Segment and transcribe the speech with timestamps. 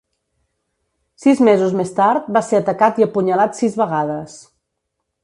[1.25, 4.39] Sis mesos més tard, va ser atacat i apunyalat sis vegades.